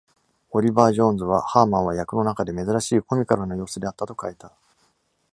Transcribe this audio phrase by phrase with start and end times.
[0.49, 4.51] オリバー・ジョーンズは、ハーマンは役の中で「珍しいコミカルな様子」であったと書いた。